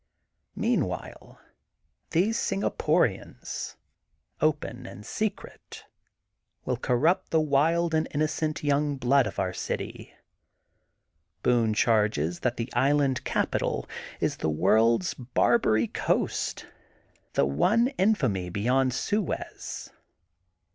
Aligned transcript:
Meanwhile 0.55 1.39
these 2.09 2.35
Singaporians, 2.35 3.75
open 4.41 4.87
and 4.87 5.05
secret, 5.05 5.85
will 6.65 6.75
corrupt 6.77 7.29
the 7.29 7.39
wild 7.39 7.93
and 7.93 8.07
innocent 8.09 8.63
young 8.63 8.95
blood 8.97 9.27
of 9.27 9.37
our 9.37 9.53
city. 9.53 10.15
Boone 11.43 11.75
charges 11.75 12.39
that 12.39 12.57
the 12.57 12.73
island 12.73 13.23
capital 13.25 13.87
is 14.19 14.37
the 14.37 14.49
world's 14.49 15.13
Barbary 15.13 15.87
<^ 15.87 15.93
THE 15.93 15.99
GOLDEN 15.99 16.21
BOOK 16.23 16.29
OF 16.31 16.35
SPRINGFIELD 16.35 16.73
289. 17.35 17.35
coast, 17.35 17.35
the 17.35 17.45
one 17.45 17.87
infamy 17.99 18.49
beyond 18.49 18.93
Suez. 18.95 19.91